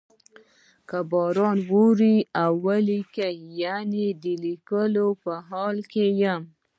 لکه 0.81 0.97
باران 1.11 1.57
وریږي 1.71 2.15
او 2.43 2.55
لیک 2.87 2.87
لیکم 2.87 3.43
یعنی 3.61 4.05
د 4.23 4.25
لیکلو 4.45 5.07
په 5.23 5.33
حال 5.47 5.77
کې 5.91 6.05
یم. 6.21 6.41